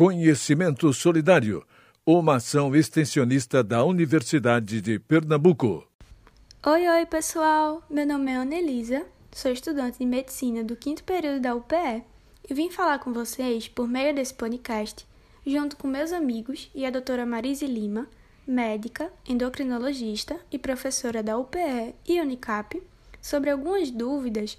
Conhecimento 0.00 0.90
Solidário, 0.94 1.62
uma 2.06 2.36
ação 2.36 2.74
extensionista 2.74 3.62
da 3.62 3.84
Universidade 3.84 4.80
de 4.80 4.98
Pernambuco. 4.98 5.86
Oi, 6.64 6.88
oi, 6.88 7.04
pessoal! 7.04 7.82
Meu 7.90 8.06
nome 8.06 8.30
é 8.30 8.36
Anelisa, 8.36 9.04
sou 9.30 9.52
estudante 9.52 9.98
de 9.98 10.06
medicina 10.06 10.64
do 10.64 10.74
quinto 10.74 11.04
período 11.04 11.42
da 11.42 11.54
UPE 11.54 12.02
e 12.48 12.54
vim 12.54 12.70
falar 12.70 12.98
com 13.00 13.12
vocês 13.12 13.68
por 13.68 13.86
meio 13.86 14.14
desse 14.14 14.32
podcast, 14.32 15.06
junto 15.46 15.76
com 15.76 15.86
meus 15.86 16.12
amigos 16.12 16.70
e 16.74 16.86
a 16.86 16.90
doutora 16.90 17.26
Marise 17.26 17.66
Lima, 17.66 18.08
médica, 18.46 19.12
endocrinologista 19.28 20.40
e 20.50 20.58
professora 20.58 21.22
da 21.22 21.36
UPE 21.36 21.94
e 22.08 22.18
Unicap, 22.22 22.82
sobre 23.20 23.50
algumas 23.50 23.90
dúvidas 23.90 24.56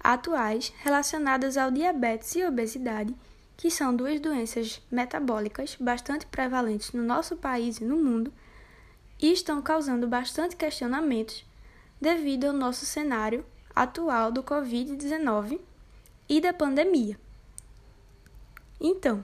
atuais 0.00 0.72
relacionadas 0.82 1.56
ao 1.56 1.70
diabetes 1.70 2.34
e 2.34 2.44
obesidade, 2.44 3.14
que 3.60 3.70
são 3.70 3.94
duas 3.94 4.18
doenças 4.18 4.80
metabólicas 4.90 5.76
bastante 5.78 6.24
prevalentes 6.24 6.92
no 6.92 7.02
nosso 7.02 7.36
país 7.36 7.76
e 7.76 7.84
no 7.84 7.94
mundo 7.94 8.32
e 9.20 9.30
estão 9.30 9.60
causando 9.60 10.08
bastante 10.08 10.56
questionamentos 10.56 11.44
devido 12.00 12.46
ao 12.46 12.54
nosso 12.54 12.86
cenário 12.86 13.44
atual 13.76 14.32
do 14.32 14.42
Covid-19 14.42 15.60
e 16.26 16.40
da 16.40 16.54
pandemia. 16.54 17.20
Então, 18.80 19.22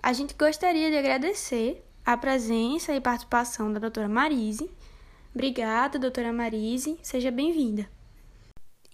a 0.00 0.12
gente 0.12 0.34
gostaria 0.34 0.88
de 0.88 0.96
agradecer 0.96 1.84
a 2.06 2.16
presença 2.16 2.94
e 2.94 3.00
participação 3.00 3.72
da 3.72 3.80
doutora 3.80 4.08
Marise. 4.08 4.70
Obrigada, 5.34 5.98
doutora 5.98 6.32
Marise, 6.32 6.96
seja 7.02 7.32
bem-vinda. 7.32 7.90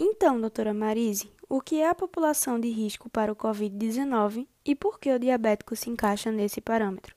Então, 0.01 0.41
doutora 0.41 0.73
Marise, 0.73 1.31
o 1.47 1.61
que 1.61 1.79
é 1.79 1.91
a 1.91 1.95
população 1.95 2.59
de 2.59 2.70
risco 2.70 3.11
para 3.11 3.31
o 3.31 3.37
Covid-19 3.37 4.47
e 4.69 4.75
por 4.75 5.01
que 5.01 5.11
o 5.11 5.19
diabético 5.19 5.75
se 5.75 5.89
encaixa 5.89 6.31
nesse 6.31 6.61
parâmetro? 6.61 7.15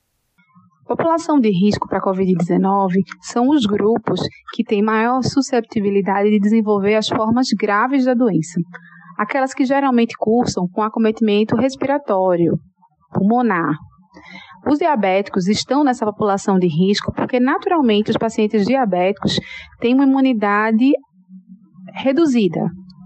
População 0.87 1.37
de 1.37 1.49
risco 1.49 1.85
para 1.87 1.99
a 1.99 2.01
Covid-19 2.01 2.93
são 3.21 3.49
os 3.49 3.65
grupos 3.65 4.21
que 4.53 4.63
têm 4.63 4.81
maior 4.81 5.21
susceptibilidade 5.21 6.29
de 6.29 6.39
desenvolver 6.39 6.95
as 6.95 7.09
formas 7.09 7.47
graves 7.59 8.05
da 8.05 8.13
doença, 8.13 8.59
aquelas 9.17 9.53
que 9.53 9.65
geralmente 9.65 10.15
cursam 10.17 10.65
com 10.71 10.81
acometimento 10.81 11.57
respiratório, 11.57 12.57
pulmonar. 13.13 13.75
Os 14.65 14.79
diabéticos 14.79 15.47
estão 15.47 15.83
nessa 15.83 16.05
população 16.05 16.57
de 16.57 16.67
risco 16.67 17.11
porque, 17.13 17.39
naturalmente, 17.39 18.11
os 18.11 18.17
pacientes 18.17 18.65
diabéticos 18.65 19.39
têm 19.79 19.93
uma 19.93 20.05
imunidade 20.05 20.91
reduzida, 21.95 22.61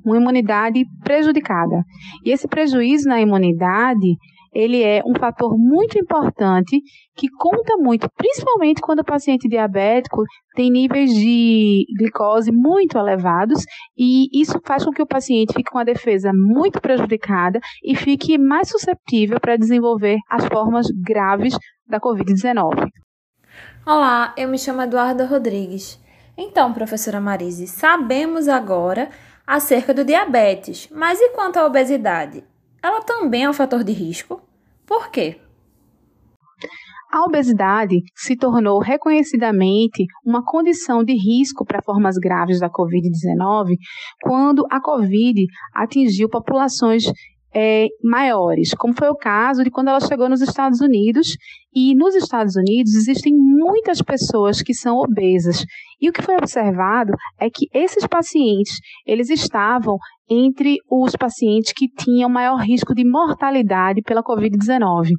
uma 0.06 0.18
imunidade 0.18 0.86
prejudicada. 1.04 1.84
E 2.24 2.32
esse 2.32 2.48
prejuízo 2.48 3.10
na 3.10 3.20
imunidade 3.20 4.16
ele 4.56 4.82
é 4.82 5.02
um 5.06 5.14
fator 5.20 5.58
muito 5.58 6.00
importante 6.00 6.82
que 7.14 7.28
conta 7.30 7.76
muito, 7.76 8.10
principalmente 8.16 8.82
quando 8.82 9.00
o 9.00 9.06
paciente 9.06 9.50
diabético 9.50 10.24
tem 10.56 10.72
níveis 10.72 11.12
de 11.12 11.86
glicose 12.00 12.52
muito 12.54 12.98
elevados 12.98 13.64
e 13.98 14.28
isso 14.34 14.58
faz 14.66 14.86
com 14.86 14.92
que 14.92 15.02
o 15.02 15.08
paciente 15.08 15.54
fique 15.54 15.70
com 15.70 15.78
a 15.78 15.84
defesa 15.84 16.32
muito 16.34 16.80
prejudicada 16.80 17.60
e 17.84 17.96
fique 17.96 18.38
mais 18.38 18.70
susceptível 18.70 19.40
para 19.42 19.58
desenvolver 19.58 20.18
as 20.30 20.46
formas 20.46 20.88
graves 21.04 21.58
da 21.86 22.00
COVID-19. 22.00 22.88
Olá, 23.86 24.34
eu 24.38 24.48
me 24.48 24.58
chamo 24.58 24.82
Eduarda 24.82 25.26
Rodrigues. 25.26 26.02
Então, 26.38 26.74
professora 26.74 27.20
Marise, 27.20 27.68
sabemos 27.68 28.48
agora 28.48 29.10
acerca 29.46 29.94
do 29.94 30.04
diabetes, 30.04 30.90
mas 30.92 31.20
e 31.20 31.30
quanto 31.32 31.58
à 31.58 31.66
obesidade? 31.66 32.44
Ela 32.86 33.02
também 33.02 33.46
é 33.46 33.50
um 33.50 33.54
fator 33.54 33.84
de 33.84 33.92
risco? 33.92 34.40
Por 34.86 35.10
quê? 35.10 35.40
A 37.12 37.24
obesidade 37.24 37.96
se 38.16 38.38
tornou 38.38 38.80
reconhecidamente 38.80 40.06
uma 40.24 40.46
condição 40.46 41.04
de 41.04 41.14
risco 41.14 41.66
para 41.66 41.82
formas 41.82 42.16
graves 42.16 42.60
da 42.60 42.70
Covid-19 42.70 43.76
quando 44.22 44.68
a 44.70 44.80
Covid 44.80 45.48
atingiu 45.74 46.30
populações 46.30 47.06
é, 47.56 47.88
maiores, 48.04 48.76
como 48.76 48.94
foi 48.94 49.08
o 49.10 49.16
caso 49.16 49.64
de 49.64 49.72
quando 49.72 49.88
ela 49.88 50.02
chegou 50.02 50.30
nos 50.30 50.42
Estados 50.42 50.80
Unidos. 50.80 51.38
E 51.74 51.96
nos 51.96 52.14
Estados 52.14 52.56
Unidos 52.56 52.94
existem 52.94 53.34
muitas 53.34 54.00
pessoas 54.02 54.62
que 54.62 54.76
são 54.76 54.98
obesas. 54.98 55.66
E 56.00 56.08
o 56.08 56.14
que 56.14 56.22
foi 56.22 56.36
observado 56.36 57.14
é 57.40 57.50
que 57.50 57.68
esses 57.74 58.06
pacientes, 58.06 58.76
eles 59.08 59.30
estavam 59.30 59.98
entre 60.30 60.78
os 60.90 61.16
pacientes 61.16 61.72
que 61.74 61.88
tinham 61.88 62.30
maior 62.30 62.58
risco 62.58 62.94
de 62.94 63.06
mortalidade 63.06 64.02
pela 64.02 64.24
COVID-19. 64.24 65.10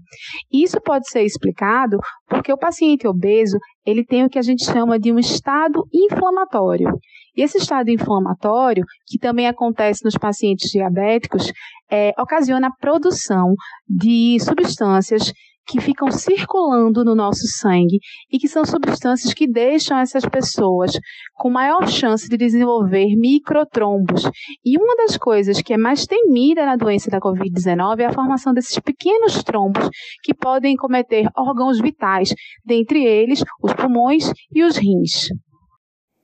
Isso 0.52 0.80
pode 0.80 1.08
ser 1.08 1.22
explicado 1.22 1.98
porque 2.28 2.52
o 2.52 2.58
paciente 2.58 3.06
obeso, 3.06 3.58
ele 3.84 4.04
tem 4.04 4.24
o 4.24 4.28
que 4.28 4.38
a 4.38 4.42
gente 4.42 4.64
chama 4.64 4.98
de 4.98 5.12
um 5.12 5.18
estado 5.18 5.84
inflamatório. 5.92 6.88
E 7.36 7.42
esse 7.42 7.58
estado 7.58 7.90
inflamatório, 7.90 8.84
que 9.06 9.18
também 9.18 9.46
acontece 9.46 10.04
nos 10.04 10.16
pacientes 10.16 10.70
diabéticos, 10.70 11.52
é, 11.90 12.12
ocasiona 12.18 12.68
a 12.68 12.76
produção 12.80 13.54
de 13.88 14.38
substâncias 14.40 15.32
que 15.66 15.80
ficam 15.80 16.10
circulando 16.10 17.04
no 17.04 17.14
nosso 17.14 17.46
sangue 17.58 17.98
e 18.30 18.38
que 18.38 18.48
são 18.48 18.64
substâncias 18.64 19.34
que 19.34 19.46
deixam 19.46 19.98
essas 19.98 20.24
pessoas 20.24 20.92
com 21.34 21.50
maior 21.50 21.88
chance 21.88 22.28
de 22.28 22.36
desenvolver 22.36 23.16
microtrombos. 23.16 24.22
E 24.64 24.78
uma 24.78 24.96
das 24.96 25.16
coisas 25.16 25.60
que 25.60 25.74
é 25.74 25.76
mais 25.76 26.06
temida 26.06 26.64
na 26.64 26.76
doença 26.76 27.10
da 27.10 27.20
Covid-19 27.20 28.00
é 28.00 28.06
a 28.06 28.12
formação 28.12 28.54
desses 28.54 28.78
pequenos 28.78 29.42
trombos 29.42 29.88
que 30.22 30.32
podem 30.34 30.76
cometer 30.76 31.28
órgãos 31.36 31.80
vitais, 31.80 32.32
dentre 32.64 33.04
eles 33.04 33.42
os 33.62 33.72
pulmões 33.74 34.30
e 34.54 34.62
os 34.62 34.76
rins. 34.76 35.28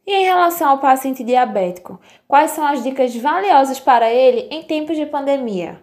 E 0.06 0.12
em 0.12 0.24
relação 0.24 0.68
ao 0.68 0.78
paciente 0.78 1.22
diabético, 1.22 2.00
quais 2.26 2.50
são 2.50 2.66
as 2.66 2.82
dicas 2.82 3.14
valiosas 3.16 3.78
para 3.78 4.12
ele 4.12 4.48
em 4.50 4.62
tempos 4.62 4.96
de 4.96 5.06
pandemia? 5.06 5.80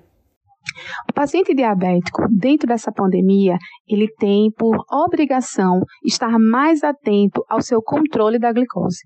O 1.10 1.14
paciente 1.14 1.54
diabético, 1.54 2.24
dentro 2.30 2.68
dessa 2.68 2.92
pandemia, 2.92 3.58
ele 3.88 4.08
tem 4.18 4.52
por 4.58 4.78
obrigação 4.92 5.82
estar 6.06 6.38
mais 6.40 6.84
atento 6.84 7.44
ao 7.50 7.62
seu 7.62 7.82
controle 7.82 8.38
da 8.38 8.52
glicose. 8.52 9.04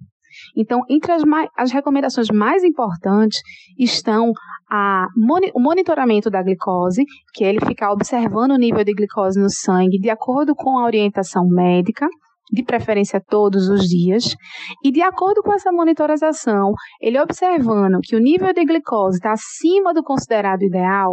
Então, 0.58 0.82
entre 0.90 1.12
as, 1.12 1.22
as 1.56 1.72
recomendações 1.72 2.30
mais 2.30 2.64
importantes 2.64 3.40
estão 3.78 4.32
a, 4.70 5.08
o 5.54 5.60
monitoramento 5.60 6.30
da 6.30 6.42
glicose, 6.42 7.04
que 7.34 7.44
é 7.44 7.50
ele 7.50 7.66
ficar 7.66 7.92
observando 7.92 8.52
o 8.52 8.58
nível 8.58 8.84
de 8.84 8.94
glicose 8.94 9.40
no 9.40 9.50
sangue 9.50 10.00
de 10.00 10.10
acordo 10.10 10.56
com 10.56 10.78
a 10.78 10.86
orientação 10.86 11.48
médica, 11.48 12.08
de 12.52 12.64
preferência 12.64 13.20
todos 13.20 13.68
os 13.68 13.82
dias, 13.88 14.36
e 14.84 14.92
de 14.92 15.02
acordo 15.02 15.42
com 15.42 15.54
essa 15.54 15.72
monitorização, 15.72 16.74
ele 17.02 17.20
observando 17.20 18.00
que 18.04 18.16
o 18.16 18.20
nível 18.20 18.54
de 18.54 18.64
glicose 18.66 19.18
está 19.18 19.32
acima 19.32 19.94
do 19.94 20.04
considerado 20.04 20.62
ideal, 20.62 21.12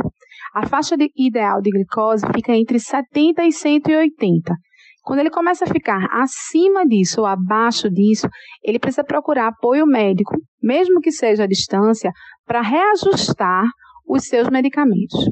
a 0.54 0.66
faixa 0.66 0.96
de, 0.96 1.10
ideal 1.16 1.60
de 1.60 1.70
glicose 1.70 2.26
fica 2.34 2.52
entre 2.52 2.78
70 2.78 3.44
e 3.44 3.52
180. 3.52 4.54
Quando 5.02 5.20
ele 5.20 5.30
começa 5.30 5.64
a 5.64 5.68
ficar 5.68 6.06
acima 6.12 6.86
disso 6.86 7.22
ou 7.22 7.26
abaixo 7.26 7.90
disso, 7.90 8.28
ele 8.62 8.78
precisa 8.78 9.02
procurar 9.02 9.48
apoio 9.48 9.86
médico, 9.86 10.36
mesmo 10.62 11.00
que 11.00 11.10
seja 11.10 11.44
à 11.44 11.46
distância, 11.46 12.12
para 12.44 12.60
reajustar 12.60 13.64
os 14.06 14.24
seus 14.24 14.48
medicamentos. 14.50 15.30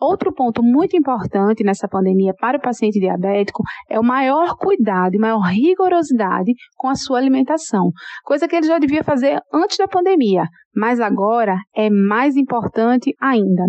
Outro 0.00 0.32
ponto 0.32 0.62
muito 0.62 0.96
importante 0.96 1.62
nessa 1.62 1.86
pandemia 1.86 2.32
para 2.40 2.56
o 2.56 2.60
paciente 2.60 2.98
diabético 2.98 3.62
é 3.88 4.00
o 4.00 4.04
maior 4.04 4.56
cuidado 4.56 5.14
e 5.14 5.18
maior 5.18 5.40
rigorosidade 5.40 6.52
com 6.76 6.88
a 6.88 6.94
sua 6.94 7.18
alimentação, 7.18 7.90
coisa 8.24 8.48
que 8.48 8.56
ele 8.56 8.66
já 8.66 8.78
devia 8.78 9.04
fazer 9.04 9.40
antes 9.52 9.76
da 9.76 9.86
pandemia, 9.86 10.44
mas 10.74 11.00
agora 11.00 11.56
é 11.74 11.90
mais 11.90 12.36
importante 12.36 13.12
ainda. 13.20 13.64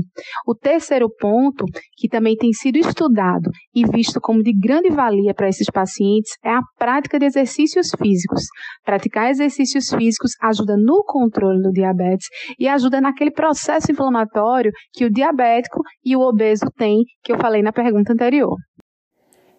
O 0.48 0.56
terceiro 0.56 1.10
ponto, 1.20 1.66
que 1.98 2.08
também 2.08 2.36
tem 2.36 2.52
sido 2.54 2.78
estudado 2.78 3.50
e 3.74 3.86
visto 3.86 4.22
como 4.22 4.44
de 4.44 4.54
grande 4.54 4.90
valia 4.90 5.34
para 5.34 5.50
esses 5.50 5.68
pacientes, 5.70 6.38
é 6.44 6.52
a 6.52 6.62
prática 6.78 7.20
de 7.20 7.26
exercícios 7.26 7.90
físicos. 7.98 8.44
Praticar 8.86 9.30
exercícios 9.30 9.90
físicos 9.90 10.32
ajuda 10.42 10.76
no 10.78 11.04
controle 11.06 11.62
do 11.62 11.72
diabetes 11.72 12.28
e 12.60 12.68
ajuda 12.68 13.02
naquele 13.02 13.32
processo 13.32 13.92
inflamatório 13.92 14.72
que 14.94 15.06
o 15.06 15.12
diabético 15.12 15.82
e 16.06 16.16
o 16.16 16.21
obeso 16.22 16.66
têm, 16.78 17.04
que 17.24 17.32
eu 17.32 17.38
falei 17.38 17.62
na 17.62 17.72
pergunta 17.72 18.14
anterior. 18.14 18.56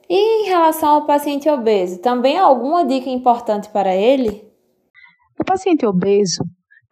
E 0.09 0.43
em 0.45 0.49
relação 0.49 0.91
ao 0.91 1.07
paciente 1.07 1.49
obeso, 1.49 2.01
também 2.01 2.39
há 2.39 2.43
alguma 2.45 2.85
dica 2.85 3.09
importante 3.09 3.69
para 3.71 3.95
ele? 3.95 4.45
O 5.41 5.45
paciente 5.45 5.87
obeso 5.87 6.43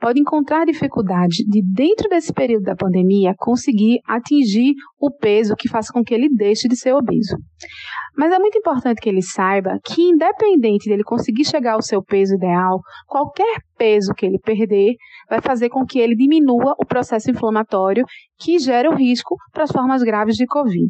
pode 0.01 0.19
encontrar 0.19 0.65
dificuldade 0.65 1.45
de, 1.47 1.63
dentro 1.63 2.09
desse 2.09 2.33
período 2.33 2.63
da 2.63 2.75
pandemia, 2.75 3.35
conseguir 3.37 3.99
atingir 4.07 4.73
o 4.99 5.11
peso 5.11 5.55
que 5.57 5.69
faça 5.69 5.93
com 5.93 6.03
que 6.03 6.15
ele 6.15 6.29
deixe 6.29 6.67
de 6.67 6.77
ser 6.77 6.95
obeso. 6.95 7.37
Mas 8.17 8.33
é 8.33 8.39
muito 8.39 8.59
importante 8.59 9.01
que 9.01 9.09
ele 9.09 9.23
saiba 9.23 9.79
que, 9.85 10.03
independente 10.03 10.89
dele 10.89 11.05
conseguir 11.05 11.45
chegar 11.45 11.75
ao 11.75 11.83
seu 11.83 12.03
peso 12.03 12.35
ideal, 12.35 12.81
qualquer 13.07 13.61
peso 13.77 14.13
que 14.15 14.27
ele 14.27 14.39
perder 14.39 14.95
vai 15.29 15.41
fazer 15.41 15.69
com 15.69 15.85
que 15.85 15.99
ele 15.99 16.17
diminua 16.17 16.75
o 16.79 16.87
processo 16.87 17.31
inflamatório 17.31 18.05
que 18.39 18.59
gera 18.59 18.91
o 18.91 18.97
risco 18.97 19.37
para 19.53 19.65
as 19.65 19.71
formas 19.71 20.03
graves 20.03 20.37
de 20.37 20.47
Covid. 20.47 20.89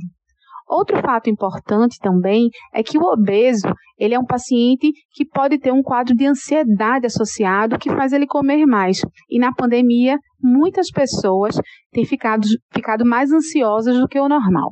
Outro 0.70 1.02
fato 1.02 1.28
importante 1.28 1.98
também 2.00 2.48
é 2.72 2.80
que 2.80 2.96
o 2.96 3.02
obeso, 3.02 3.66
ele 3.98 4.14
é 4.14 4.18
um 4.20 4.24
paciente 4.24 4.92
que 5.12 5.26
pode 5.26 5.58
ter 5.58 5.72
um 5.72 5.82
quadro 5.82 6.14
de 6.14 6.24
ansiedade 6.24 7.06
associado 7.06 7.76
que 7.76 7.90
faz 7.90 8.12
ele 8.12 8.24
comer 8.24 8.64
mais. 8.66 9.00
E 9.28 9.40
na 9.40 9.52
pandemia, 9.52 10.16
muitas 10.40 10.88
pessoas 10.92 11.56
têm 11.90 12.04
ficado, 12.04 12.46
ficado 12.72 13.04
mais 13.04 13.32
ansiosas 13.32 13.98
do 13.98 14.06
que 14.06 14.20
o 14.20 14.28
normal. 14.28 14.70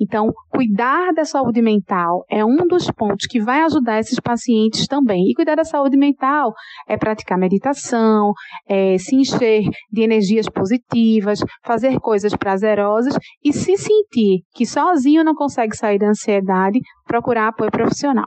Então, 0.00 0.32
cuidar 0.48 1.12
da 1.12 1.24
saúde 1.24 1.60
mental 1.60 2.24
é 2.30 2.44
um 2.44 2.66
dos 2.66 2.90
pontos 2.90 3.26
que 3.26 3.40
vai 3.40 3.62
ajudar 3.62 3.98
esses 3.98 4.18
pacientes 4.18 4.86
também. 4.86 5.28
E 5.28 5.34
cuidar 5.34 5.56
da 5.56 5.64
saúde 5.64 5.96
mental 5.96 6.52
é 6.88 6.96
praticar 6.96 7.38
meditação, 7.38 8.32
é 8.68 8.96
se 8.96 9.14
encher 9.16 9.62
de 9.92 10.02
energias 10.02 10.48
positivas, 10.48 11.40
fazer 11.64 11.98
coisas 12.00 12.34
prazerosas 12.34 13.16
e 13.44 13.52
se 13.52 13.76
sentir 13.76 14.42
que 14.54 14.64
sozinho 14.64 15.22
não 15.22 15.34
consegue 15.34 15.76
sair 15.76 15.98
da 15.98 16.08
ansiedade, 16.08 16.80
procurar 17.06 17.48
apoio 17.48 17.70
profissional. 17.70 18.26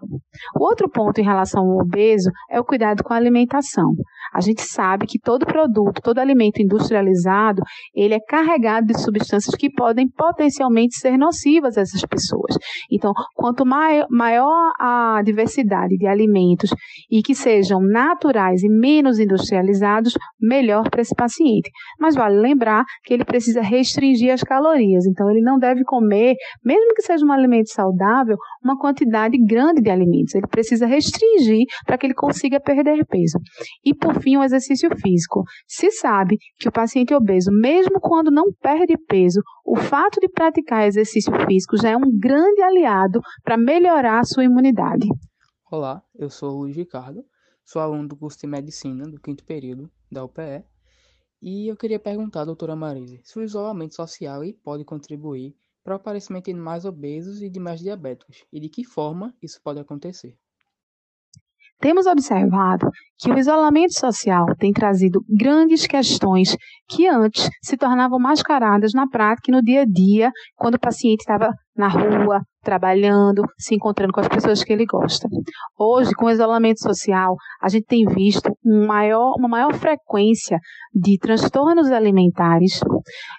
O 0.56 0.64
outro 0.64 0.90
ponto 0.90 1.20
em 1.20 1.24
relação 1.24 1.64
ao 1.64 1.80
obeso 1.80 2.30
é 2.52 2.60
o 2.60 2.66
cuidado 2.66 3.04
com 3.04 3.14
a 3.14 3.18
alimentação. 3.18 3.94
A 4.34 4.42
gente 4.42 4.62
sabe 4.62 5.06
que 5.06 5.20
todo 5.20 5.46
produto, 5.46 6.02
todo 6.02 6.20
alimento 6.20 6.62
industrializado, 6.62 7.62
ele 7.94 8.14
é 8.14 8.20
carregado 8.20 8.88
de 8.88 9.00
substâncias 9.00 9.56
que 9.56 9.70
podem 9.72 10.08
potencialmente 10.10 10.98
ser 10.98 11.18
nocivas 11.18 11.78
a 11.78 11.82
essas 11.82 12.02
pessoas. 12.06 12.58
Então, 12.92 13.14
quanto 13.36 13.66
maior, 13.66 14.72
a 14.80 15.22
diversidade 15.24 15.98
de 15.98 16.08
alimentos 16.08 16.74
e 17.12 17.22
que 17.22 17.36
sejam 17.36 17.80
naturais 17.82 18.64
e 18.64 18.70
menos 18.70 19.20
industrializados, 19.20 20.18
melhor 20.42 20.90
para 20.90 21.02
esse 21.02 21.14
paciente. 21.16 21.70
Mas 22.00 22.16
vale 22.16 22.40
lembrar 22.40 22.84
que 23.04 23.14
ele 23.14 23.26
precisa 23.26 23.62
restringir 23.62 24.34
as 24.34 24.42
calorias. 24.42 25.06
Então, 25.06 25.30
ele 25.30 25.42
não 25.42 25.58
deve 25.60 25.84
comer, 25.84 26.36
mesmo 26.64 26.94
que 26.96 27.02
seja 27.02 27.26
um 27.26 27.32
alimento 27.32 27.70
saudável, 27.72 28.36
uma 28.64 28.78
quantidade 28.78 29.38
grande 29.38 29.82
de 29.82 29.90
alimentos. 29.90 30.34
Ele 30.34 30.48
precisa 30.48 30.86
restringir 30.86 31.66
para 31.86 31.98
que 31.98 32.08
ele 32.08 32.14
consiga 32.14 32.60
perder 32.60 33.06
peso. 33.06 33.38
E, 33.86 33.94
por 33.94 34.23
fim, 34.24 34.38
o 34.38 34.44
exercício 34.44 34.90
físico. 34.98 35.44
Se 35.68 35.92
sabe 35.92 36.38
que 36.58 36.70
o 36.70 36.72
paciente 36.72 37.14
obeso, 37.14 37.52
mesmo 37.52 38.00
quando 38.00 38.32
não 38.32 38.52
perde 38.54 38.98
peso, 38.98 39.42
o 39.66 39.76
fato 39.76 40.20
de 40.20 40.30
praticar 40.30 40.88
exercício 40.88 41.32
físico 41.46 41.78
já 41.78 41.90
é 41.90 41.98
um 41.98 42.18
grande 42.18 42.62
aliado 42.62 43.20
para 43.44 43.58
melhorar 43.58 44.20
a 44.20 44.24
sua 44.24 44.46
imunidade. 44.46 45.08
Olá, 45.70 46.02
eu 46.16 46.30
sou 46.30 46.52
o 46.52 46.60
Luiz 46.62 46.76
Ricardo, 46.76 47.24
sou 47.66 47.82
aluno 47.82 48.08
do 48.08 48.16
curso 48.16 48.40
de 48.40 48.48
Medicina 48.48 49.04
do 49.04 49.20
quinto 49.20 49.44
período 49.44 49.92
da 50.12 50.24
UPE 50.24 50.64
e 51.42 51.68
eu 51.68 51.76
queria 51.76 52.00
perguntar 52.00 52.46
doutora 52.46 52.76
Marise 52.76 53.20
se 53.24 53.38
o 53.38 53.44
isolamento 53.44 53.96
social 53.96 54.42
pode 54.64 54.86
contribuir 54.86 55.56
para 55.84 55.94
o 55.94 55.98
aparecimento 55.98 56.46
de 56.46 56.54
mais 56.54 56.86
obesos 56.86 57.42
e 57.42 57.50
de 57.50 57.60
mais 57.60 57.82
diabéticos 57.82 58.46
e 58.54 58.60
de 58.60 58.70
que 58.70 58.86
forma 58.86 59.36
isso 59.42 59.60
pode 59.62 59.80
acontecer. 59.80 60.38
Temos 61.80 62.06
observado 62.06 62.90
que 63.20 63.32
o 63.32 63.38
isolamento 63.38 63.94
social 63.94 64.46
tem 64.58 64.72
trazido 64.72 65.22
grandes 65.28 65.86
questões 65.86 66.56
que 66.88 67.08
antes 67.08 67.50
se 67.62 67.76
tornavam 67.76 68.20
mascaradas 68.20 68.94
na 68.94 69.08
prática 69.08 69.52
e 69.52 69.54
no 69.54 69.62
dia 69.62 69.82
a 69.82 69.86
dia, 69.86 70.32
quando 70.56 70.76
o 70.76 70.80
paciente 70.80 71.22
estava 71.22 71.52
na 71.76 71.88
rua, 71.88 72.42
trabalhando, 72.64 73.44
se 73.58 73.76
encontrando 73.76 74.14
com 74.14 74.22
as 74.22 74.28
pessoas 74.28 74.64
que 74.64 74.74
ele 74.74 74.86
gosta. 74.86 75.28
Hoje, 75.78 76.12
com 76.14 76.26
o 76.26 76.32
isolamento 76.32 76.82
social, 76.82 77.36
a 77.62 77.70
gente 77.70 77.86
tem 77.86 78.06
visto 78.06 78.52
um 78.66 78.88
maior, 78.88 79.34
uma 79.38 79.48
maior 79.48 79.74
frequência 79.74 80.58
de 80.94 81.18
transtornos 81.18 81.92
alimentares, 81.92 82.80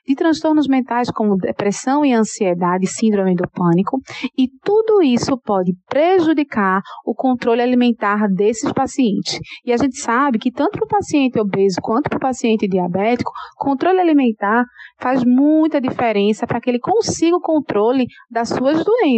de 0.06 0.14
transtornos 0.14 0.66
mentais 0.68 1.10
como 1.10 1.36
depressão 1.36 2.04
e 2.04 2.12
ansiedade, 2.12 2.86
síndrome 2.86 3.34
do 3.34 3.48
pânico, 3.50 3.98
e 4.36 4.48
tudo 4.62 5.02
isso 5.02 5.38
pode 5.38 5.72
prejudicar 5.88 6.80
o 7.04 7.14
controle 7.14 7.62
alimentar 7.62 8.28
desses 8.28 8.72
pacientes. 8.72 9.38
E 9.64 9.72
a 9.72 9.76
gente 9.76 9.98
sabe 9.98 10.38
que 10.38 10.52
tanto 10.52 10.72
para 10.72 10.84
o 10.84 10.88
paciente 10.88 11.40
obeso 11.40 11.80
quanto 11.80 12.08
para 12.08 12.18
o 12.18 12.20
paciente 12.20 12.68
diabético, 12.68 13.30
controle 13.56 14.00
alimentar 14.00 14.64
faz 15.00 15.24
muita 15.24 15.80
diferença 15.80 16.46
para 16.46 16.60
que 16.60 16.70
ele 16.70 16.78
consiga 16.78 17.36
o 17.36 17.40
controle 17.40 18.06
das 18.30 18.48
suas 18.48 18.84
doenças, 18.84 19.13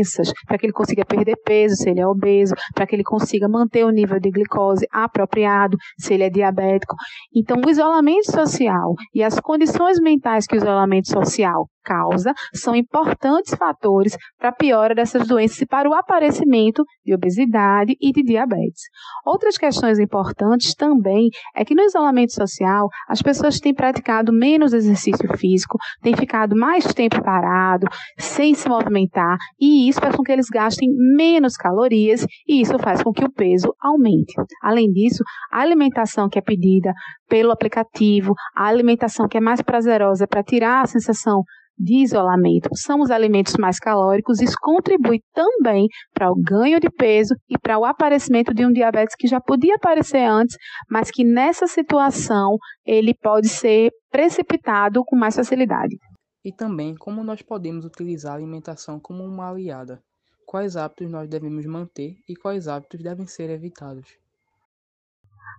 para 0.46 0.58
que 0.58 0.66
ele 0.66 0.72
consiga 0.72 1.04
perder 1.04 1.36
peso 1.44 1.76
se 1.76 1.90
ele 1.90 2.00
é 2.00 2.06
obeso, 2.06 2.54
para 2.74 2.86
que 2.86 2.94
ele 2.94 3.04
consiga 3.04 3.48
manter 3.48 3.84
o 3.84 3.90
nível 3.90 4.18
de 4.18 4.30
glicose 4.30 4.86
apropriado 4.92 5.76
se 5.98 6.14
ele 6.14 6.24
é 6.24 6.30
diabético. 6.30 6.94
Então, 7.34 7.60
o 7.64 7.70
isolamento 7.70 8.30
social 8.30 8.94
e 9.14 9.22
as 9.22 9.38
condições 9.40 10.00
mentais 10.00 10.46
que 10.46 10.56
o 10.56 10.58
isolamento 10.58 11.08
social 11.08 11.68
causa 11.86 12.34
são 12.52 12.74
importantes 12.74 13.54
fatores 13.54 14.16
para 14.36 14.48
a 14.48 14.52
piora 14.52 14.94
dessas 14.94 15.28
doenças 15.28 15.60
e 15.60 15.66
para 15.66 15.88
o 15.88 15.94
aparecimento 15.94 16.84
de 17.04 17.14
obesidade 17.14 17.96
e 18.00 18.12
de 18.12 18.24
diabetes. 18.24 18.82
Outras 19.24 19.56
questões 19.56 20.00
importantes 20.00 20.74
também 20.74 21.28
é 21.54 21.64
que 21.64 21.74
no 21.74 21.82
isolamento 21.82 22.32
social 22.32 22.88
as 23.08 23.22
pessoas 23.22 23.60
têm 23.60 23.72
praticado 23.72 24.32
menos 24.32 24.72
exercício 24.72 25.28
físico, 25.38 25.78
têm 26.02 26.16
ficado 26.16 26.56
mais 26.56 26.92
tempo 26.92 27.22
parado, 27.22 27.86
sem 28.18 28.54
se 28.54 28.68
movimentar, 28.68 29.36
e 29.60 29.88
isso 29.88 30.00
faz 30.00 30.16
com 30.16 30.22
que 30.22 30.32
eles 30.32 30.48
gastem 30.48 30.88
menos 31.16 31.56
calorias 31.56 32.26
e 32.48 32.60
isso 32.60 32.78
faz 32.78 33.02
com 33.02 33.12
que 33.12 33.24
o 33.24 33.30
peso 33.30 33.72
aumente. 33.80 34.34
Além 34.62 34.90
disso, 34.90 35.22
a 35.52 35.60
alimentação 35.60 36.28
que 36.28 36.38
é 36.38 36.42
pedida 36.42 36.92
pelo 37.28 37.52
aplicativo, 37.52 38.34
a 38.54 38.66
alimentação 38.66 39.28
que 39.28 39.38
é 39.38 39.40
mais 39.40 39.62
prazerosa 39.62 40.26
para 40.26 40.42
tirar 40.42 40.82
a 40.82 40.86
sensação 40.86 41.42
de 41.78 42.02
isolamento 42.02 42.70
são 42.74 43.00
os 43.00 43.10
alimentos 43.10 43.54
mais 43.58 43.78
calóricos, 43.78 44.40
isso 44.40 44.56
contribui 44.60 45.20
também 45.34 45.86
para 46.14 46.30
o 46.30 46.34
ganho 46.34 46.80
de 46.80 46.88
peso 46.90 47.34
e 47.48 47.58
para 47.58 47.78
o 47.78 47.84
aparecimento 47.84 48.54
de 48.54 48.64
um 48.64 48.72
diabetes 48.72 49.14
que 49.14 49.28
já 49.28 49.40
podia 49.40 49.74
aparecer 49.74 50.24
antes, 50.26 50.56
mas 50.90 51.10
que 51.10 51.24
nessa 51.24 51.66
situação 51.66 52.56
ele 52.84 53.14
pode 53.14 53.48
ser 53.48 53.90
precipitado 54.10 55.04
com 55.04 55.16
mais 55.16 55.36
facilidade. 55.36 55.96
E 56.44 56.52
também 56.52 56.94
como 56.94 57.22
nós 57.22 57.42
podemos 57.42 57.84
utilizar 57.84 58.32
a 58.32 58.36
alimentação 58.36 58.98
como 58.98 59.24
uma 59.24 59.50
aliada. 59.50 60.00
Quais 60.46 60.76
hábitos 60.76 61.10
nós 61.10 61.28
devemos 61.28 61.66
manter 61.66 62.14
e 62.28 62.36
quais 62.36 62.68
hábitos 62.68 63.02
devem 63.02 63.26
ser 63.26 63.50
evitados? 63.50 64.16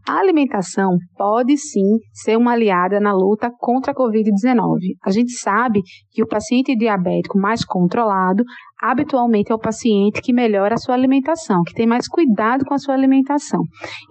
A 0.07 0.19
alimentação 0.19 0.97
pode 1.17 1.57
sim 1.57 1.97
ser 2.13 2.37
uma 2.37 2.53
aliada 2.53 2.99
na 2.99 3.13
luta 3.13 3.49
contra 3.59 3.91
a 3.91 3.95
Covid-19. 3.95 4.95
A 5.05 5.11
gente 5.11 5.31
sabe 5.31 5.81
que 6.11 6.23
o 6.23 6.27
paciente 6.27 6.75
diabético 6.75 7.37
mais 7.37 7.63
controlado 7.65 8.43
habitualmente 8.81 9.51
é 9.51 9.55
o 9.55 9.59
paciente 9.59 10.21
que 10.21 10.31
melhora 10.31 10.75
a 10.75 10.77
sua 10.77 10.95
alimentação, 10.95 11.63
que 11.63 11.73
tem 11.73 11.87
mais 11.87 12.07
cuidado 12.07 12.63
com 12.65 12.73
a 12.73 12.77
sua 12.77 12.93
alimentação. 12.93 13.61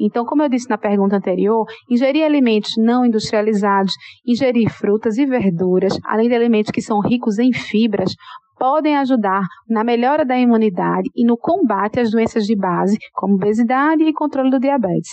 Então, 0.00 0.24
como 0.24 0.42
eu 0.42 0.48
disse 0.48 0.68
na 0.68 0.76
pergunta 0.76 1.16
anterior, 1.16 1.64
ingerir 1.90 2.24
alimentos 2.24 2.72
não 2.76 3.04
industrializados, 3.04 3.92
ingerir 4.26 4.68
frutas 4.70 5.16
e 5.18 5.26
verduras, 5.26 5.98
além 6.04 6.28
de 6.28 6.34
alimentos 6.34 6.70
que 6.70 6.82
são 6.82 7.00
ricos 7.00 7.38
em 7.38 7.52
fibras, 7.52 8.12
podem 8.58 8.96
ajudar 8.96 9.42
na 9.68 9.84
melhora 9.84 10.24
da 10.24 10.38
imunidade 10.38 11.10
e 11.14 11.24
no 11.24 11.36
combate 11.36 12.00
às 12.00 12.10
doenças 12.10 12.44
de 12.44 12.56
base, 12.56 12.98
como 13.12 13.34
obesidade 13.34 14.02
e 14.02 14.12
controle 14.12 14.50
do 14.50 14.60
diabetes. 14.60 15.10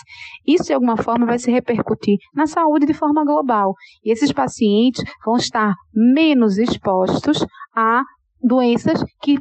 Isso, 0.47 0.65
de 0.65 0.73
alguma 0.73 0.97
forma, 0.97 1.25
vai 1.25 1.39
se 1.39 1.51
repercutir 1.51 2.17
na 2.33 2.47
saúde 2.47 2.85
de 2.85 2.93
forma 2.93 3.23
global. 3.23 3.73
E 4.03 4.11
esses 4.11 4.31
pacientes 4.31 5.03
vão 5.25 5.35
estar 5.35 5.73
menos 5.93 6.57
expostos 6.57 7.45
a 7.75 8.03
doenças 8.43 9.01
que, 9.21 9.37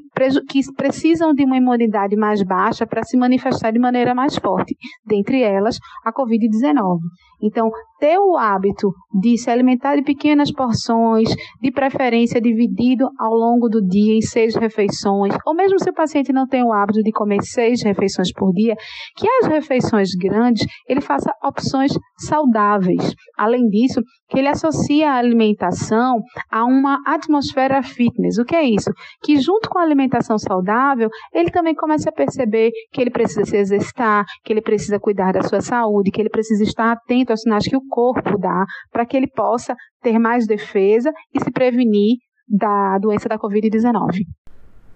que, 0.49 0.61
precisam 0.77 1.35
de 1.35 1.45
uma 1.45 1.57
imunidade 1.57 2.15
mais 2.15 2.43
baixa 2.43 2.87
para 2.87 3.03
se 3.03 3.17
manifestar 3.17 3.73
de 3.73 3.79
maneira 3.79 4.15
mais 4.15 4.37
forte, 4.37 4.77
dentre 5.05 5.43
elas 5.43 5.79
a 6.05 6.13
Covid-19. 6.13 6.99
Então, 7.43 7.69
ter 8.03 8.19
o 8.19 8.37
hábito 8.37 8.93
de 9.21 9.39
se 9.39 9.49
alimentar 9.49 9.95
de 9.95 10.03
pequenas 10.03 10.51
porções, 10.51 11.29
de 11.61 11.71
preferência 11.71 12.41
dividido 12.41 13.09
ao 13.17 13.33
longo 13.33 13.69
do 13.69 13.81
dia 13.81 14.17
em 14.17 14.21
seis 14.21 14.57
refeições, 14.57 15.33
ou 15.47 15.55
mesmo 15.55 15.79
se 15.79 15.89
o 15.89 15.95
paciente 15.95 16.33
não 16.33 16.45
tem 16.45 16.65
o 16.65 16.73
hábito 16.73 17.01
de 17.01 17.13
comer 17.13 17.41
seis 17.43 17.81
refeições 17.85 18.33
por 18.33 18.53
dia, 18.53 18.75
que 19.17 19.29
as 19.41 19.47
refeições 19.47 20.09
grandes 20.21 20.67
ele 20.89 21.01
faça 21.01 21.33
opções 21.45 21.93
saudáveis. 22.19 23.15
Além 23.39 23.69
disso, 23.69 24.03
que 24.29 24.41
ele 24.41 24.49
associe 24.49 25.05
a 25.05 25.15
alimentação 25.15 26.23
a 26.51 26.65
uma 26.65 26.99
atmosfera 27.07 27.85
fitness. 27.85 28.37
O 28.39 28.45
que 28.45 28.57
é 28.57 28.65
isso? 28.65 28.91
Que 29.23 29.39
junto 29.39 29.69
com 29.69 29.79
a 29.79 29.83
alimentação 29.83 30.39
saudável, 30.39 31.09
ele 31.33 31.51
também 31.51 31.75
comece 31.75 32.09
a 32.09 32.13
perceber 32.13 32.73
que 32.91 33.01
ele 33.01 33.11
precisa 33.11 33.45
se 33.45 33.57
exercitar, 33.57 34.25
que 34.43 34.53
ele 34.53 34.63
precisa 34.63 34.99
cuidar 34.99 35.33
da 35.33 35.43
sua 35.43 35.61
saúde, 35.61 36.11
que 36.11 36.21
ele 36.21 36.31
precisa 36.31 36.65
estar 36.65 36.91
atento 36.91 37.31
aos 37.31 37.43
sinais 37.43 37.65
que 37.65 37.77
o 37.77 37.92
corpo 37.93 38.39
dá 38.39 38.65
para 38.91 39.05
que 39.05 39.17
ele 39.17 39.27
possa 39.27 39.77
ter 40.01 40.19
mais 40.19 40.47
defesa 40.47 41.13
e 41.35 41.39
se 41.39 41.51
prevenir 41.51 42.17
da 42.49 42.99
doença 42.99 43.29
da 43.29 43.39
Covid-19. 43.39 44.25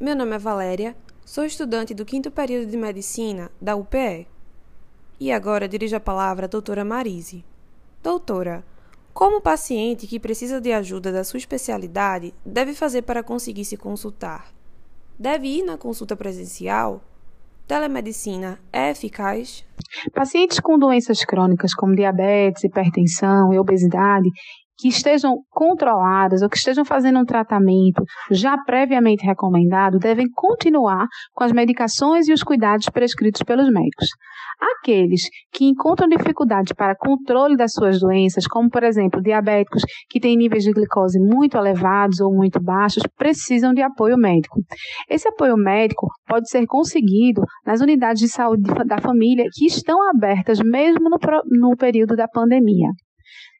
Meu 0.00 0.16
nome 0.16 0.34
é 0.34 0.38
Valéria, 0.38 0.96
sou 1.24 1.44
estudante 1.44 1.92
do 1.92 2.06
quinto 2.06 2.30
período 2.30 2.70
de 2.70 2.76
medicina 2.76 3.50
da 3.60 3.76
UPE. 3.76 4.26
E 5.20 5.30
agora 5.30 5.68
dirijo 5.68 5.96
a 5.96 6.00
palavra 6.00 6.46
à 6.46 6.48
doutora 6.48 6.84
Marise. 6.84 7.44
Doutora, 8.02 8.64
como 9.12 9.38
o 9.38 9.42
paciente 9.42 10.06
que 10.06 10.20
precisa 10.20 10.60
de 10.60 10.72
ajuda 10.72 11.12
da 11.12 11.24
sua 11.24 11.38
especialidade 11.38 12.32
deve 12.44 12.72
fazer 12.74 13.02
para 13.02 13.22
conseguir 13.22 13.64
se 13.64 13.76
consultar? 13.76 14.56
deve 15.18 15.48
ir 15.48 15.62
na 15.62 15.78
consulta 15.78 16.14
presencial? 16.14 17.02
Telemedicina 17.66 18.60
é 18.72 18.90
eficaz? 18.90 19.64
Pacientes 20.14 20.60
com 20.60 20.78
doenças 20.78 21.24
crônicas 21.24 21.74
como 21.74 21.96
diabetes, 21.96 22.62
hipertensão 22.62 23.52
e 23.52 23.58
obesidade 23.58 24.28
que 24.76 24.88
estejam 24.88 25.38
controladas 25.50 26.42
ou 26.42 26.48
que 26.48 26.56
estejam 26.56 26.84
fazendo 26.84 27.18
um 27.18 27.24
tratamento 27.24 28.02
já 28.30 28.56
previamente 28.58 29.24
recomendado 29.24 29.98
devem 29.98 30.26
continuar 30.34 31.06
com 31.32 31.44
as 31.44 31.52
medicações 31.52 32.28
e 32.28 32.32
os 32.32 32.42
cuidados 32.42 32.88
prescritos 32.88 33.42
pelos 33.42 33.70
médicos. 33.70 34.08
Aqueles 34.80 35.22
que 35.52 35.64
encontram 35.64 36.08
dificuldade 36.08 36.74
para 36.74 36.96
controle 36.96 37.56
das 37.56 37.72
suas 37.72 38.00
doenças, 38.00 38.46
como 38.46 38.70
por 38.70 38.82
exemplo 38.82 39.22
diabéticos 39.22 39.82
que 40.08 40.20
têm 40.20 40.36
níveis 40.36 40.64
de 40.64 40.72
glicose 40.72 41.18
muito 41.18 41.56
elevados 41.56 42.20
ou 42.20 42.34
muito 42.34 42.62
baixos, 42.62 43.02
precisam 43.16 43.74
de 43.74 43.82
apoio 43.82 44.16
médico. 44.16 44.60
Esse 45.08 45.28
apoio 45.28 45.56
médico 45.56 46.08
pode 46.26 46.48
ser 46.48 46.66
conseguido 46.66 47.42
nas 47.64 47.80
unidades 47.80 48.20
de 48.20 48.28
saúde 48.28 48.62
da 48.86 48.98
família 48.98 49.44
que 49.52 49.66
estão 49.66 50.08
abertas 50.08 50.58
mesmo 50.60 51.08
no, 51.10 51.18
no 51.50 51.76
período 51.76 52.16
da 52.16 52.28
pandemia. 52.28 52.88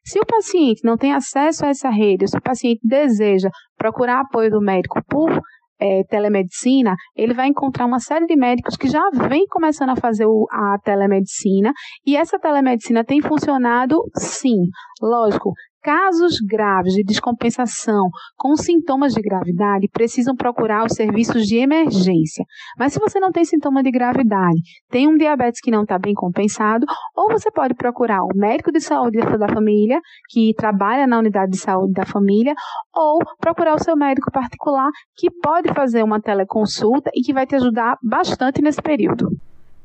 Se 0.07 0.17
o 0.19 0.25
paciente 0.25 0.85
não 0.85 0.95
tem 0.95 1.13
acesso 1.13 1.65
a 1.65 1.67
essa 1.67 1.89
rede, 1.89 2.29
se 2.29 2.37
o 2.37 2.41
paciente 2.41 2.79
deseja 2.81 3.49
procurar 3.77 4.21
apoio 4.21 4.49
do 4.49 4.61
médico 4.61 5.01
por 5.05 5.37
é, 5.77 6.03
telemedicina, 6.09 6.95
ele 7.13 7.33
vai 7.33 7.47
encontrar 7.47 7.85
uma 7.85 7.99
série 7.99 8.25
de 8.25 8.37
médicos 8.37 8.77
que 8.77 8.87
já 8.87 9.01
vem 9.27 9.45
começando 9.47 9.89
a 9.89 9.97
fazer 9.97 10.25
o, 10.25 10.47
a 10.49 10.77
telemedicina 10.81 11.73
e 12.05 12.15
essa 12.15 12.39
telemedicina 12.39 13.03
tem 13.03 13.21
funcionado 13.21 14.01
sim. 14.15 14.55
Lógico, 15.01 15.51
Casos 15.87 16.41
graves 16.41 16.95
de 16.95 17.01
descompensação 17.01 18.09
com 18.35 18.57
sintomas 18.57 19.13
de 19.13 19.21
gravidade 19.21 19.87
precisam 19.87 20.35
procurar 20.35 20.85
os 20.85 20.91
serviços 20.91 21.45
de 21.45 21.55
emergência. 21.55 22.43
Mas 22.77 22.91
se 22.91 22.99
você 22.99 23.21
não 23.21 23.31
tem 23.31 23.45
sintoma 23.45 23.81
de 23.81 23.89
gravidade, 23.89 24.59
tem 24.89 25.07
um 25.07 25.15
diabetes 25.15 25.61
que 25.61 25.71
não 25.71 25.83
está 25.83 25.97
bem 25.97 26.13
compensado, 26.13 26.85
ou 27.15 27.31
você 27.31 27.49
pode 27.49 27.73
procurar 27.73 28.21
o 28.21 28.35
médico 28.35 28.69
de 28.69 28.81
saúde 28.81 29.17
da 29.19 29.47
família, 29.47 30.01
que 30.27 30.53
trabalha 30.57 31.07
na 31.07 31.19
unidade 31.19 31.51
de 31.53 31.57
saúde 31.57 31.93
da 31.93 32.05
família, 32.05 32.53
ou 32.93 33.19
procurar 33.39 33.73
o 33.73 33.81
seu 33.81 33.95
médico 33.95 34.29
particular, 34.29 34.89
que 35.15 35.31
pode 35.41 35.73
fazer 35.73 36.03
uma 36.03 36.19
teleconsulta 36.19 37.09
e 37.15 37.21
que 37.21 37.31
vai 37.31 37.47
te 37.47 37.55
ajudar 37.55 37.97
bastante 38.03 38.61
nesse 38.61 38.81
período. 38.81 39.29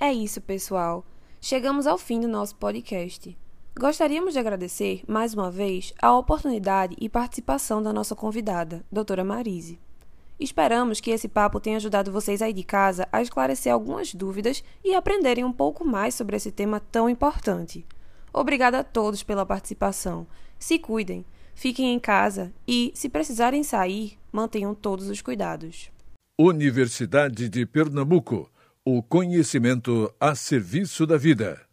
É 0.00 0.12
isso, 0.12 0.40
pessoal. 0.40 1.04
Chegamos 1.40 1.86
ao 1.86 1.96
fim 1.96 2.18
do 2.18 2.26
nosso 2.26 2.56
podcast. 2.56 3.38
Gostaríamos 3.78 4.34
de 4.34 4.38
agradecer, 4.38 5.02
mais 5.08 5.32
uma 5.32 5.50
vez, 5.50 5.94
a 6.00 6.14
oportunidade 6.14 6.94
e 7.00 7.08
participação 7.08 7.82
da 7.82 7.90
nossa 7.90 8.14
convidada, 8.14 8.84
doutora 8.92 9.24
Marise. 9.24 9.78
Esperamos 10.38 11.00
que 11.00 11.10
esse 11.10 11.26
papo 11.26 11.58
tenha 11.58 11.78
ajudado 11.78 12.12
vocês 12.12 12.42
aí 12.42 12.52
de 12.52 12.62
casa 12.62 13.08
a 13.10 13.22
esclarecer 13.22 13.72
algumas 13.72 14.14
dúvidas 14.14 14.62
e 14.84 14.94
aprenderem 14.94 15.42
um 15.42 15.52
pouco 15.52 15.86
mais 15.86 16.14
sobre 16.14 16.36
esse 16.36 16.52
tema 16.52 16.80
tão 16.80 17.08
importante. 17.08 17.84
Obrigada 18.30 18.80
a 18.80 18.84
todos 18.84 19.22
pela 19.22 19.46
participação. 19.46 20.26
Se 20.58 20.78
cuidem, 20.78 21.24
fiquem 21.54 21.94
em 21.94 21.98
casa 21.98 22.52
e, 22.68 22.92
se 22.94 23.08
precisarem 23.08 23.62
sair, 23.62 24.18
mantenham 24.30 24.74
todos 24.74 25.08
os 25.08 25.22
cuidados. 25.22 25.90
Universidade 26.38 27.48
de 27.48 27.64
Pernambuco. 27.64 28.50
O 28.84 29.02
conhecimento 29.02 30.12
a 30.20 30.34
serviço 30.34 31.06
da 31.06 31.16
vida. 31.16 31.71